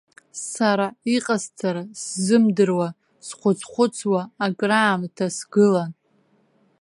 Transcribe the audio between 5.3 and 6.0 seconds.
сгылан.